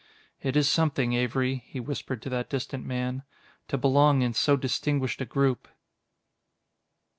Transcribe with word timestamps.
"It 0.41 0.55
is 0.57 0.67
something, 0.67 1.13
Avery," 1.13 1.57
he 1.67 1.79
whispered 1.79 2.23
to 2.23 2.29
that 2.31 2.49
distant 2.49 2.83
man, 2.87 3.21
"to 3.67 3.77
belong 3.77 4.23
in 4.23 4.33
so 4.33 4.57
distinguished 4.57 5.21
a 5.21 5.25
group." 5.25 5.67